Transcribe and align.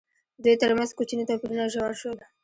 دوی 0.43 0.55
ترمنځ 0.61 0.89
کوچني 0.97 1.23
توپیرونه 1.29 1.65
ژور 1.73 1.91
شول. 2.01 2.17